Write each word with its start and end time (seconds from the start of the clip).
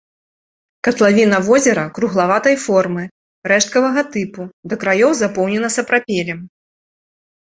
Катлавіна 0.85 1.37
возера 1.49 1.83
круглаватай 1.97 2.55
формы, 2.63 3.03
рэшткавага 3.53 4.03
тыпу, 4.15 4.47
да 4.71 4.79
краёў 4.85 5.11
запоўнена 5.21 5.69
сапрапелем. 5.77 6.39